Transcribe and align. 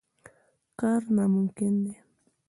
کار 0.79 1.01
ناممکن 1.15 1.73
دی. 1.83 1.93